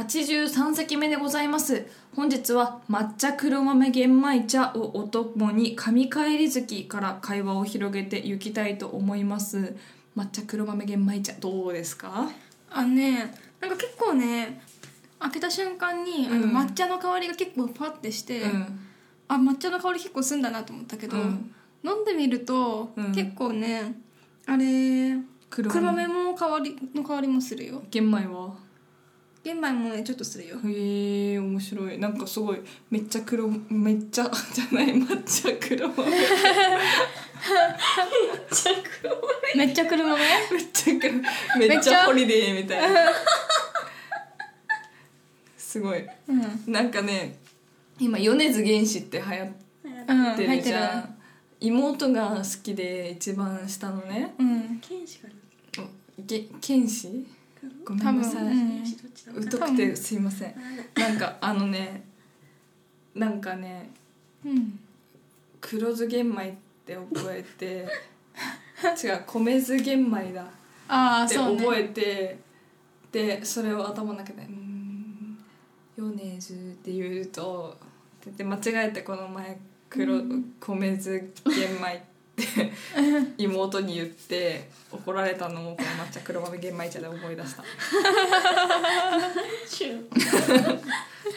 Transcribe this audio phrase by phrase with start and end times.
[0.00, 1.86] 83席目でございます。
[2.16, 9.76] 本日は抹茶黒豆玄米茶をお供に神帰り月から会話を広げていきたいと思います。
[10.16, 12.30] 抹茶黒豆玄米茶どうですか？
[12.70, 14.62] あのねなんか結構ね
[15.18, 16.56] 開けた瞬間に、あのうん。
[16.56, 18.80] 抹茶の香りが結構パッてして、うん。
[19.28, 21.54] あ抹茶の香り結構すんだなと思ったけど、うん。
[21.84, 23.12] 飲んでみると、うん。
[23.12, 24.00] 結構ね
[24.46, 25.18] あれ
[25.50, 27.82] 黒黒豆も香りの香りもするよ。
[27.90, 28.54] 玄米は？
[29.42, 30.56] 玄米もねちょっとするよ。
[30.64, 31.98] へえ面白い。
[31.98, 32.60] なんかすごい
[32.90, 35.88] めっちゃ黒めっちゃじゃない抹茶黒。
[35.88, 36.10] 豆
[39.56, 40.18] めっちゃ黒豆
[40.52, 41.12] めっちゃ黒。
[41.14, 41.18] 豆
[41.58, 41.68] めっちゃ？
[41.68, 43.10] 黒めっちゃホリデーみたいな。
[45.56, 46.04] すごい。
[46.28, 46.72] うん。
[46.72, 47.38] なんかね
[47.98, 49.54] 今米津玄師って流行
[50.08, 51.16] うんってるるじゃん、
[51.60, 54.34] 妹が好きで一番下のね。
[54.38, 54.80] うん。
[56.26, 57.26] げ剣士？
[57.84, 59.50] ごめんなさい、うん。
[59.50, 60.54] 疎くてすいません。
[60.94, 62.04] なんかあのね
[63.14, 63.90] なんかね
[64.44, 64.78] うん。
[65.60, 66.52] 黒酢玄米っ
[66.86, 67.86] て覚えて
[69.04, 70.42] 違う米酢玄米だ。
[70.42, 70.50] って
[70.88, 71.62] ああそうね。
[71.62, 72.38] 覚えて、
[73.12, 75.38] でそれを頭の中で「うーん
[75.96, 77.76] 米津」って言うと
[78.36, 79.58] で間違えてこの前
[79.88, 80.22] 黒、
[80.60, 81.28] 米酢玄
[81.80, 82.10] 米って
[83.38, 87.64] 妹に言って怒られたのをこの抹茶黒豆玄米茶で思い出した。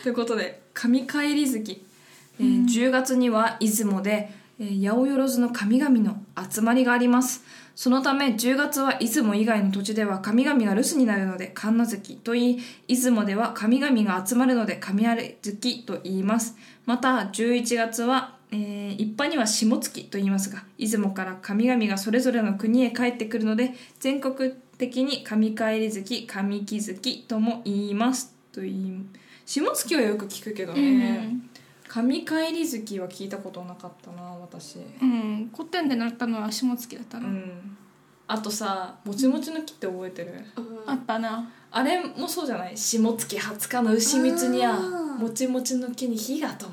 [0.03, 1.85] ということで神帰り月、
[2.39, 4.42] えー10月には出雲で、えー
[4.81, 6.17] 八百万の神々の
[6.49, 7.43] 集まりがあります。
[7.75, 16.55] そのため10月は出雲以外の土地では神々が留守になるので神無月と言い出雲では神々が集まるので神有月と言います。
[16.85, 29.05] また11月は、えー一般には下月と言いますが出雲から神々がそれぞれの国へ帰ってくるので全国的に神帰り月神木月とも言いますと言い
[29.45, 31.35] 下月はよく聞くけどね、
[31.93, 34.80] 神帰り月は聞いたことなかったな私。
[34.99, 37.77] うん古典で習ったのは下月だったの、うん。
[38.26, 40.43] あとさもちもちの木って覚えてる？
[40.87, 41.48] あったな。
[41.70, 42.76] あれもそうじゃない？
[42.76, 45.20] 下月20日の牛蜜にゃあー。
[45.20, 46.71] もちもちの木に火が灯る。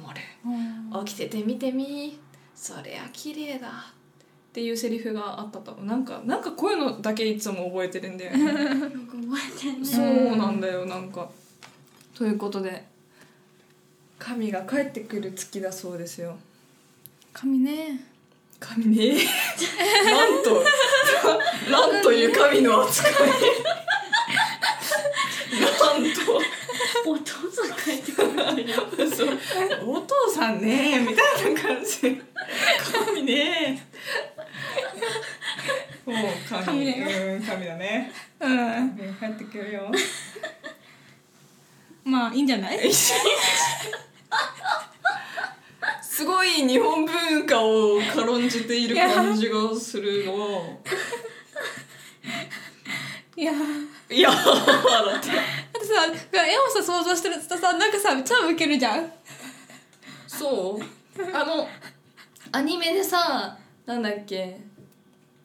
[0.95, 1.05] うん。
[1.05, 2.19] 起きてて見てみ。
[2.55, 3.69] そりゃ綺麗だ。
[3.69, 8.45] っていうセリフがあったとなんかなんかこういうのだけいつも覚えてるんだよね。
[8.45, 9.87] なんか覚えてんね。
[9.87, 11.29] そうなんだよなんか。
[12.15, 12.89] ということで
[14.21, 16.37] 神が帰ってくる月だそうですよ。
[17.33, 18.05] 神ね。
[18.61, 19.15] 神ね。
[20.05, 20.63] なんと。
[21.71, 23.13] なんという神の扱い。
[23.13, 23.19] な
[25.99, 26.21] んと。
[27.07, 28.29] お父さん帰ってくる
[29.87, 30.99] お父さんね。
[31.01, 32.21] みたいな感じ
[33.07, 33.83] 神ね
[36.05, 36.17] もう
[36.49, 36.93] 神神だ
[37.27, 39.91] ようん神だねうん神帰ってくるよ
[42.05, 42.79] まあいいんじゃない
[46.03, 50.79] すごい日本文化を軽んじている感じがするの
[53.37, 53.59] いやだ
[54.15, 54.41] いやだっ
[55.23, 55.31] てっ
[55.80, 59.13] てさ絵をさ想像してるとさなんかさ超ウケるじゃん。
[60.27, 61.37] そう。
[61.37, 61.69] あの
[62.53, 64.61] アニメでさなんだっけ。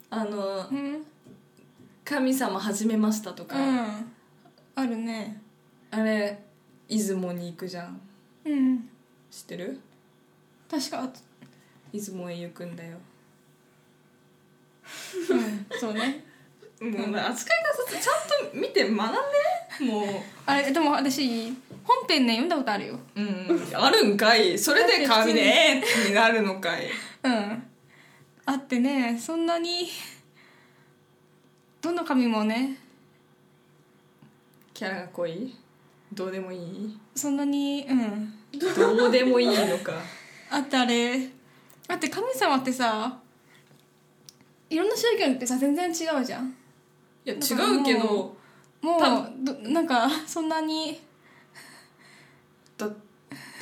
[0.09, 1.05] あのうん
[2.05, 4.13] 「神様始めました」とか、うん。
[4.75, 5.41] あるね。
[5.91, 6.43] あれ
[6.87, 7.99] 出雲に行くじゃん。
[8.45, 8.89] うん。
[9.31, 9.79] 知ってる？
[10.69, 11.09] 確か
[11.91, 12.97] 出雲へ行くんだよ。
[15.31, 16.23] うんそうね。
[16.79, 18.99] もう扱い方ちゃんと見て学んで
[19.81, 20.05] もう
[20.45, 21.51] あれでも私
[21.83, 22.99] 本編ね読んだことあるよ。
[23.15, 24.57] うんあるんかい。
[24.57, 26.87] それで神ねになるのかい。
[27.23, 27.63] うん。
[28.45, 29.87] あってねそんなに
[31.81, 32.77] どの神もね
[34.73, 35.55] キャラが濃い？
[36.13, 36.97] どうでもいい？
[37.15, 38.33] そんなにうん。
[38.57, 39.93] どうでもいいのか。
[40.49, 41.19] あってあれ。
[41.87, 43.19] だって神様ってさ
[44.69, 46.55] いろんな宗教によってさ全然違うじゃん。
[47.25, 48.35] いや違うけど
[48.85, 51.01] もう多どなんか そんなに。
[52.77, 52.87] だ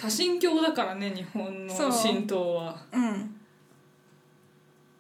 [0.02, 1.92] 多神教だからね日本のそう。
[1.92, 2.86] 神道は。
[2.92, 3.36] うん。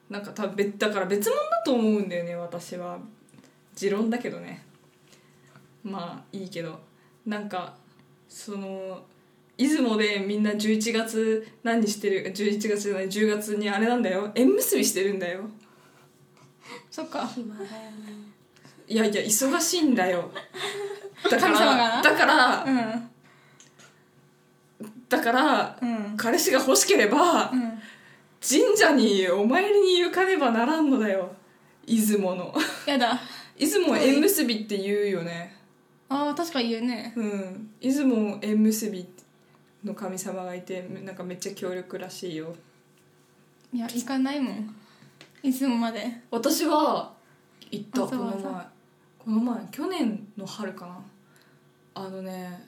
[0.10, 2.98] なんか多分別だから別物だと思うんだよね私は。
[3.76, 4.66] 持論だけどね。
[5.84, 6.80] まあいいけど。
[7.26, 7.76] なんか
[8.30, 9.04] その
[9.58, 14.32] 出雲でみんな11月何してる11月じゃない10月にあれなんだよ。
[14.34, 15.42] 縁結びしてるんだよ。
[16.90, 17.28] そっか。
[17.28, 18.34] 暇だよね
[18.88, 20.32] いやいや忙しいんだよ。
[21.24, 23.10] だか神様がらだからうん。
[25.10, 26.14] だからうん。
[26.18, 27.80] 彼氏が欲しければうん。
[28.46, 31.34] 神社にお参りに行かねばならんのだよ。
[31.86, 32.54] 出雲の。
[32.86, 33.20] やだ。
[33.58, 35.56] 出雲縁結びって言うよね。
[36.10, 37.14] あー確か言うね。
[37.16, 37.72] うん。
[37.80, 39.08] 出雲縁結び
[39.84, 42.54] の神様がいてなんかめっちゃ強力らしいよ。
[43.74, 44.76] いや行かないもん。
[45.42, 46.06] いつもまで。
[46.30, 47.14] 私は
[47.72, 48.02] 行った。
[48.02, 48.34] この前
[49.20, 51.00] この前去年の春かな。
[51.96, 52.68] あのね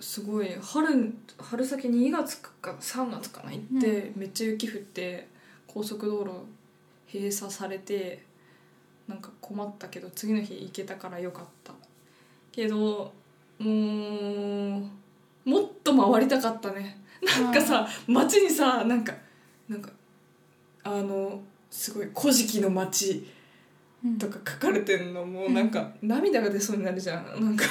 [0.00, 5.28] すごい春春先2月か3月かな行って、めっちゃ雪降って
[5.66, 6.30] 高速道路
[7.12, 8.22] 閉鎖されて
[9.08, 11.72] なんか困ったけど次の日行けたからよかった。
[12.52, 13.12] けど
[13.58, 14.80] もう
[15.48, 17.00] もっと回りたかったね。
[17.40, 19.14] なんかさ街にさなんか
[19.68, 19.90] なんか
[20.84, 21.40] あの
[21.70, 23.35] すごい「古事記の街」うん
[24.18, 27.40] とか書かれてんのもうなんか涙が出そうになるじゃん。
[27.40, 27.64] なんか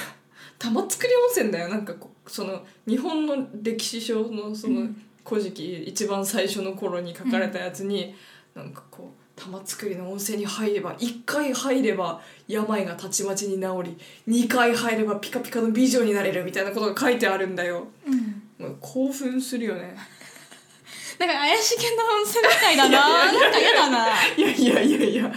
[0.58, 1.68] 玉造温泉だよ。
[1.68, 4.88] なんかこうその日本の歴史書のその
[5.26, 8.14] 「古事記」一番最初の頃に書かれたやつに、
[8.54, 13.94] なんかこう玉造の温泉に入れば1回入れば病がたちまちに治
[14.26, 17.86] り2回入ればピカピカの美女になれるみたいなことが書いてあるんだよ。
[18.06, 18.76] うん。
[18.80, 19.94] 興奮するよね。
[21.18, 23.32] なんか怪しげな温泉みたいだな。
[23.32, 24.06] なんか嫌だな。
[24.36, 25.32] いやいやいやいや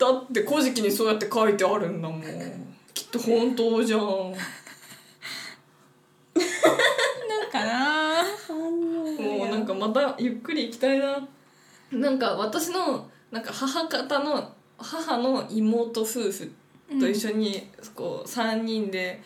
[0.00, 2.22] だって「古事記」にそうやって書いてあるんだもん。
[2.94, 4.00] きっと本当じゃん。
[4.00, 4.40] なん
[7.52, 8.24] かな。
[8.48, 11.28] もうなんかまたゆっくり行きたいな。
[11.92, 16.50] なんか私のなんか母方の母の妹夫婦
[16.98, 19.22] と一緒にこう3人で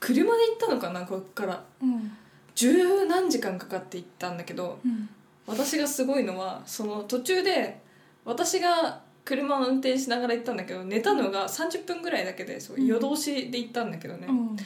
[0.00, 1.62] 車で行ったのかなこっから。
[1.82, 2.16] うん
[2.54, 5.08] 十何時間かかって行ったんだけどうん。
[5.44, 7.80] 私がすごいのはその途中で
[8.24, 14.56] 私が車を運転しながら行ったんだけど寝たのが30分ぐらいだけでそう夜通しで行ったんだけどね、うん。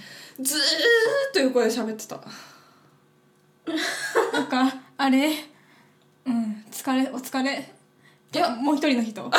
[0.42, 0.60] ずーっ
[1.32, 2.20] と横で喋ってた。
[4.32, 5.30] なんかあれ？
[6.26, 7.72] うん疲れお疲れ？
[8.34, 8.50] いや。
[8.50, 9.22] もう一人の人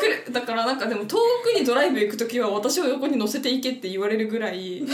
[0.00, 0.32] 来る。
[0.32, 4.82] だからなんかでも遠くにドライブ行く時は私を横に乗せていけって言われるぐらい。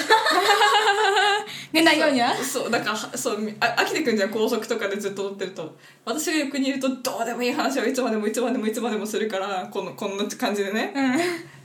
[1.72, 2.34] 寝ないようには？
[2.36, 5.76] そうだからはそうあ飽きてくんじゃん高速とかでずっと乗ってると。
[6.04, 10.92] 私が横にいるとどうでもいい話をいつまでもいつまでもいつまでもするからこのこんな感じでね。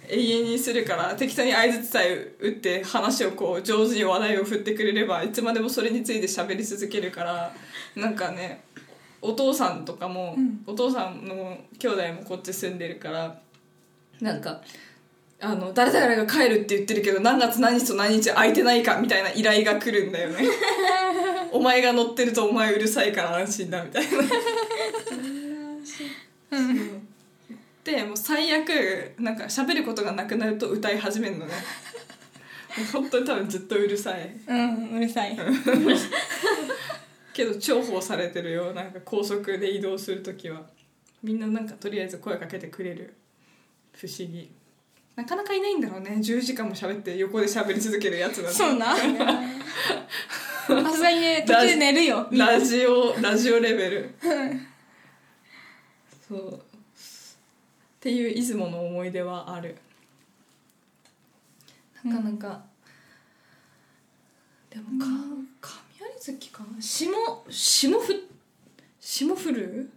[0.07, 7.51] 永遠にするから適当に相づちさえ打って話をこう上手に話題を振ってくれればいつまでもそれについて喋り続けるから
[7.95, 8.65] なんかね
[9.25, 10.63] お父さんとかも、うん。
[10.67, 13.39] お父さんの兄弟もこっち住んでるから
[14.21, 14.61] なんか
[15.39, 20.45] あの誰々が帰るって言ってるけど何月何日と何日空いてないかみたいな依頼が来るんだよね。
[21.51, 24.11] お前が乗ってるとお前うるさいから安心だみたいな。
[27.83, 28.69] でもう最悪
[29.19, 31.53] なんか喋ることがなくなると歌い始めるのね。
[32.91, 34.35] 本当に多分ずっとうるさい。
[34.47, 35.37] うんうるさい
[37.35, 38.73] けど重宝されてるよ。
[38.73, 40.61] なんか高速で移動する時は。
[41.21, 43.13] みんななんかとりあえず声かけてくれる。
[43.91, 44.49] 不思議。
[45.17, 46.11] なかなかいないんだろうね。
[46.11, 48.95] 10時間も喋って横で喋り続けるやつなんてそうな。
[48.95, 49.01] さ
[50.93, 51.43] すがにね。
[51.45, 52.25] 途中で寝るよ。
[52.31, 54.15] ラジオラジオレベル。
[56.29, 56.53] そう。
[56.55, 56.59] っ
[57.99, 59.75] ていう出雲の思い出はある。
[62.01, 62.63] なかなか、
[64.69, 65.03] でも
[65.59, 65.83] か
[66.33, 66.81] 雷月かな？
[66.81, 67.13] 霜
[67.49, 68.03] 霜降
[68.99, 69.89] 霜降る？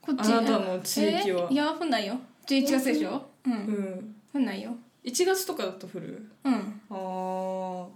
[0.00, 0.32] こっち？
[0.32, 1.42] あなたの地域は。
[1.42, 1.46] え？
[1.46, 2.18] ーいや降んないよ。
[2.46, 3.28] 11月でしょ？
[3.44, 3.54] ううん。
[3.56, 4.14] ん。
[4.32, 4.76] 降んないよ。
[5.04, 6.26] 1月とかだと降る？
[6.44, 6.80] うん。
[6.90, 7.86] あー。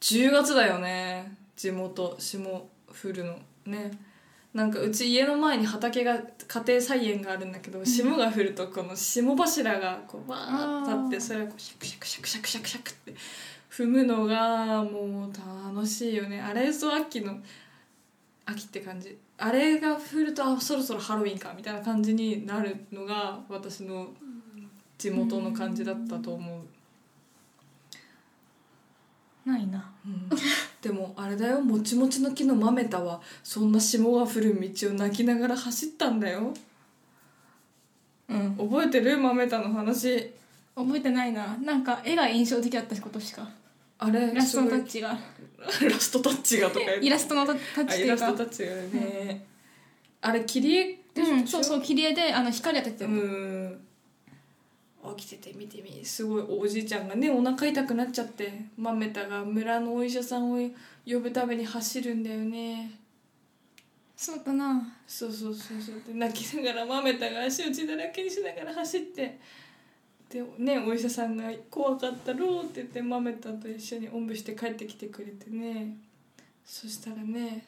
[0.00, 1.36] 10月だよね。
[1.56, 3.38] 地元霜降るの。
[3.66, 3.90] ね。
[4.52, 6.14] なんかうち家の前に畑が
[6.46, 13.14] 家庭菜園があるんだけど霜が降るとこの霜柱がこうわーって立ってそれをこうシャクシャクシャクシャクシャクシャクって
[13.74, 15.32] 踏むのがもう
[15.74, 16.40] 楽しいよね。
[16.40, 17.38] あれぞ秋の
[18.44, 19.16] 秋って感じ。
[19.38, 24.08] あれが降るとあそろそろハロウィンかみたいな感じになるのが私の
[24.98, 26.62] 地元の感じだったと思
[29.44, 29.48] う。
[29.48, 29.90] ないな。
[30.06, 30.28] うん。
[30.82, 31.60] でもあれだよ。
[31.62, 36.52] もちもちの木の豆太はそんな霜が降る道を泣きながら走ったんだよ。
[38.28, 38.54] うん。
[38.56, 39.16] 覚えてる？
[39.18, 40.30] 豆田の話。
[40.76, 41.56] 覚えてないな。
[41.56, 43.48] なんか絵が印象的だったことしか
[44.04, 45.10] あれイラストのタッチチが
[45.62, 47.06] ラストタッチがとか言って。
[47.06, 47.56] イラストのタッ
[47.86, 49.46] チあイラストタッチがね、
[50.20, 51.34] あれ切り絵でしょ？
[51.34, 53.14] うんそうそう切り絵であの光当ててうる。
[53.14, 53.80] ん。
[55.16, 56.04] 起きてて見てみ。
[56.04, 60.70] すごいおじいちゃんがねお腹痛くなっちゃってマメタが村のお医者さんを
[61.06, 62.92] 呼ぶために走るんだよね。
[64.16, 64.94] そうだな。
[65.06, 65.96] そうそうそうそう。
[66.06, 69.38] で泣きながらマメタが足を血だらけにしながら走って
[70.32, 75.98] でねお医者さんが「怖かったろう」って言ってマメタと一緒におんぶして帰ってきてくれてね。
[76.64, 77.66] そしたらね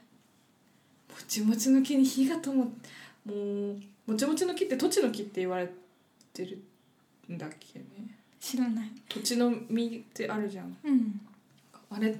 [1.10, 2.88] もちもちの木に火が灯って
[3.26, 3.34] も
[3.72, 5.70] うもちもちの木って土地の木って言われ
[6.32, 6.62] てる
[7.30, 7.84] んだっけね。
[8.40, 8.90] 知らない。
[9.08, 10.76] 土地の実ってあるじゃん。
[10.84, 11.20] うん。
[11.90, 12.18] あれ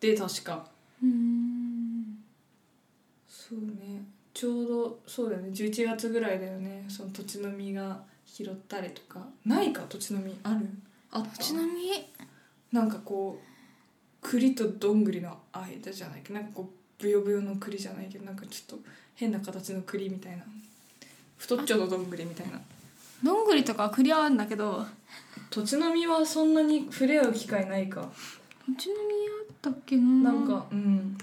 [0.00, 0.66] で確か。
[1.02, 2.18] うん。
[3.28, 4.04] そうね。
[4.34, 5.50] ちょうどそうだよね。
[5.50, 6.84] 11月ぐらいだよね。
[6.88, 9.82] その土地の実が拾ったりとかないか？
[9.88, 10.68] 土地の実ある？
[11.10, 11.42] あった？
[11.42, 11.72] ちなみ？
[11.74, 12.08] に
[12.72, 13.46] なんかこう
[14.22, 18.84] 栗とどんぐりの間じゃないけどなんかこうブヨブヨの栗じゃないけどなんかちょっと
[19.14, 20.44] 変な形の栗みたいな。
[21.36, 22.60] 太っちょのどんぐりみたいな。
[23.24, 24.86] どんぐりとかはクリアあるんだけど
[25.50, 28.02] 土地の実はそんなに触れ合う機会ないか？
[28.02, 29.00] うちの実
[29.40, 30.02] あったっけな？
[30.02, 31.18] なんかうん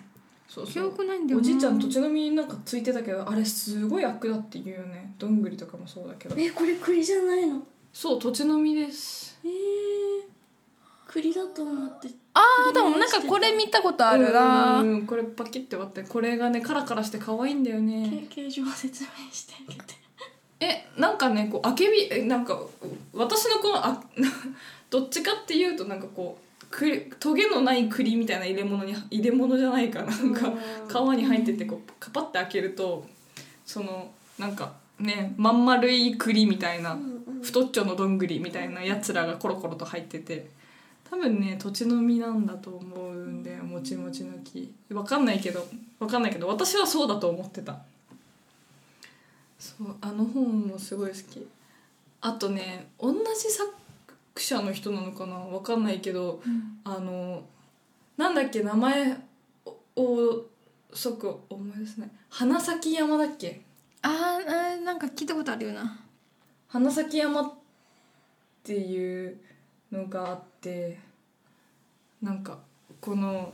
[0.48, 0.88] そう記そう。
[0.88, 1.42] 憶ないんだよな。
[1.42, 5.14] おじいちゃん土地の実なんかついてたけどあれすごい悪だって言うよね。
[5.20, 6.36] どんぐりとかもそうだけど。
[6.38, 7.62] えこれ栗じゃないの？
[7.94, 9.40] そう土地の実です。
[9.44, 9.52] えー、
[11.08, 12.08] 栗だと思って。
[12.34, 14.80] あーでもなんかこれ見たことあるな。
[14.82, 18.28] うんうんうんこれパキって割ってこれがねカラカラして可愛いんだよね。
[18.30, 19.96] 形状を説明してあげて。
[20.60, 22.60] えなんかねこうあけびえなんか
[23.14, 24.02] 私のこのあ
[24.90, 30.16] どっちかっていうとなんかこうくトゲのない栗みたいな入れ物に入れ物じゃないかな。
[30.16, 30.54] んか
[30.88, 33.06] 皮に入っててこうカパって開けると
[33.66, 36.98] そのなんかねまん丸い栗みたいな
[37.42, 40.50] 太っちょのどんぐりみたいなやつらがコロコロと入ってて
[41.10, 44.74] 多分ね土地の実なんだと思うんだよもちもちの木。
[44.92, 45.66] わかんないけど
[46.00, 47.78] わかんないけど私はそうだと思ってた。
[49.58, 51.48] そうあの本もすごい好き。
[52.22, 53.72] あとね同じ作
[54.42, 55.36] 者の人なのかな？
[55.36, 56.42] わかんないけど
[56.84, 57.44] あの
[58.18, 59.18] なんだっけ名前
[59.66, 60.46] をを
[60.94, 62.10] 即思い出せない。
[62.30, 63.62] 花咲山だっけ？
[64.02, 66.00] あーあーなんか聞いたことあるよな。
[66.68, 67.54] 花咲山っ
[68.64, 69.38] ていう
[69.92, 71.00] のがあって
[72.22, 72.60] なんか
[73.00, 73.54] この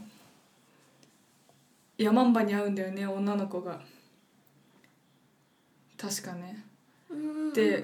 [1.97, 3.79] 山んばに会うんだよね女の子が。
[5.97, 6.65] 確かね。
[7.53, 7.83] で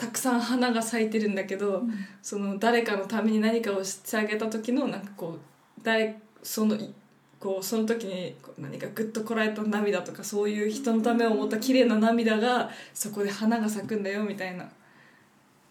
[0.00, 1.82] たくさん花が咲いてるんだけど、
[2.22, 6.90] その誰かのために何かをしてあげた時のなんかこう誰そのい
[7.38, 14.66] こうその時に何かグッとこらえた涙とかそういう人のためを思った綺麗な涙がそこで花が咲くんだよみたいな。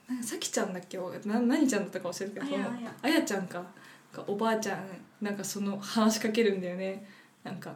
[0.07, 0.99] なんかさきちゃんだっけ？
[1.25, 2.45] な何ちゃんだったか忘れるけど
[3.01, 3.63] あやちゃんか。
[4.13, 4.79] がおばあちゃん
[5.21, 7.03] なんかその話しかけるんだよね。
[7.43, 7.73] なんか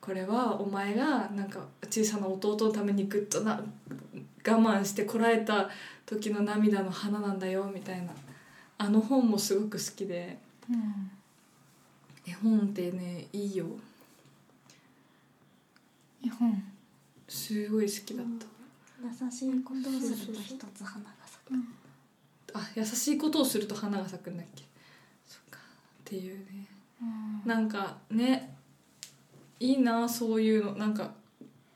[0.00, 3.60] これはお前がなんか小さな弟のためにグッとな
[4.46, 5.68] 我慢してこらえた
[6.06, 8.12] 時の涙の花なんだよみたいな。
[8.78, 10.38] あの本もすごく好きで。
[10.70, 11.10] うん。
[12.26, 13.66] 絵本ってねいいよ。
[16.24, 16.62] 絵本。
[17.28, 18.46] すごい好きだった、
[19.24, 21.80] 優しいことをすると一つ花が咲く。
[22.54, 24.64] あ優しいことをすると花が咲くんだっけ
[25.26, 25.62] そっかっ
[26.04, 26.66] ていうね
[27.44, 28.54] なんかね
[29.60, 30.72] いいなそういうの。
[30.72, 31.12] なんか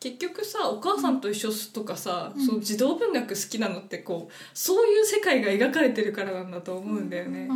[0.01, 2.47] 結局さ「お母さんと一緒」とかさ、うん。
[2.47, 7.49] その児童文学好きなのってこうそういう世界が描かれてるからなんだと思うんだよね、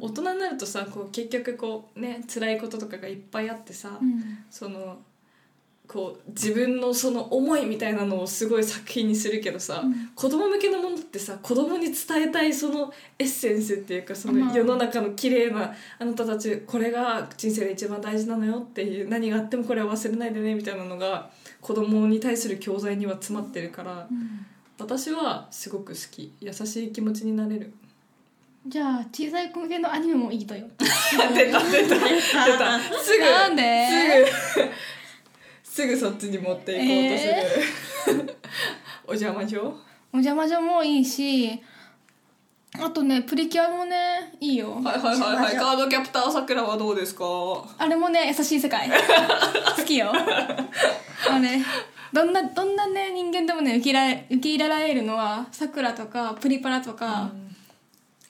[0.00, 4.38] 大人になるとさこう結局こうね辛いこととかがいっぱいあってさ、うん。
[4.50, 4.98] その
[5.88, 10.10] こう自分のその思いみたいなのをすごい作品にするけどさ、うん。
[10.14, 24.46] 子供向けのものってさ子供に伝えたいそのエッセンスっていうかそうんの世の中の綺麗なあなたたちこれが人生で一番大事なのよっていう何があってもこれは忘れないでねみたいなのが子供に対する教材には詰まってるからうん。
[24.78, 26.34] 私はすごく好き。
[26.40, 27.72] 優しい気持ちになれる。
[28.66, 30.66] じゃあ小さい子向けのアニメもいいとよ。
[30.78, 32.80] 出た出た出た。
[33.00, 34.26] すぐなんで？
[34.26, 34.66] すぐ
[35.76, 36.76] すぐそっちに持ってい
[38.08, 38.36] こうとする、
[39.06, 39.60] お邪魔状？
[40.10, 41.60] お邪魔女もいいし
[42.80, 44.70] あとねプリキュアもねいいよ。
[44.76, 45.56] はいはいはいはい。
[45.56, 47.24] カードキャプターさくらはどうですか？
[47.76, 48.88] あれもね優しい世界。
[49.76, 50.10] 好きよ。
[50.14, 51.58] あれ
[52.10, 57.30] どんなどんなね人間でもね受け入れられ受け入れられるのはさくらとかプリパラとか、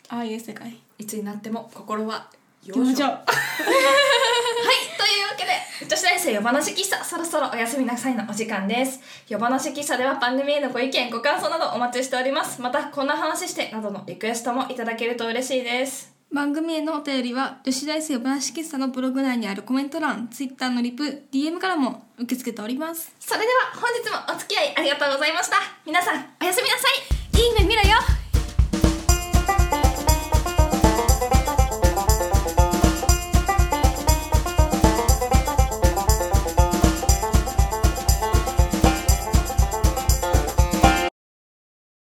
[0.09, 0.77] ああいう世界。
[0.99, 2.27] いつになっても心は
[2.67, 3.07] 行きましょ。
[3.07, 3.25] う はい
[4.99, 5.53] というわけで
[5.87, 9.01] 女子大生夜話喫茶そろそろおやすみなさいのお時間です。
[9.29, 12.61] 夜話喫茶では番組へのご意見ご感想などお待ちしております。
[12.61, 16.15] またこんな話してなどのリクエストもいただけると嬉しいです。
[16.33, 23.13] 番組へのお便りは女子大生話喫茶のブログ内にあるコメント欄 Twitter のリプ DM からも受け付けております。
[23.21, 25.57] それでは本日もお付き合いありがとうございました。
[25.85, 27.39] 皆さんおやすみなさい。
[27.39, 27.99] いい夢見ろよ